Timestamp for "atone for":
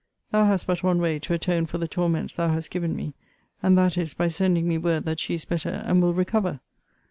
1.35-1.77